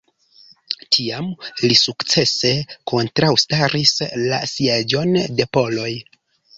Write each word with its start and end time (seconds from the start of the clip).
Tiam 0.95 1.27
li 1.65 1.77
sukcese 1.81 2.55
kontraŭstaris 2.95 3.95
la 4.27 4.43
sieĝon 4.57 5.19
de 5.41 5.51
poloj. 5.57 5.91